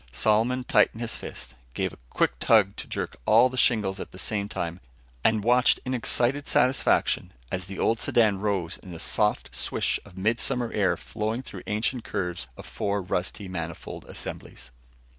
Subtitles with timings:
[0.11, 4.49] Solomon tightened his fist, gave a quick tug to jerk all shingles at the same
[4.49, 4.79] time,
[5.23, 10.17] and watched in excited satisfaction as the old sedan rose in a soft swish of
[10.17, 14.71] midsummer air flowing through ancient curves of four rusty manifold assemblies.